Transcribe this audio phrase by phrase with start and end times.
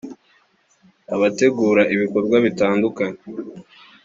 [1.15, 3.21] abategura ibikorwa bitandukanye